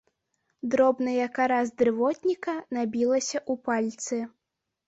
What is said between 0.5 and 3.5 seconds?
Дробная кара з дрывотніка набілася